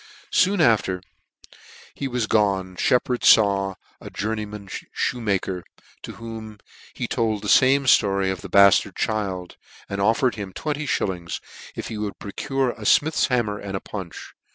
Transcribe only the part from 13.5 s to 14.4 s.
and a punch.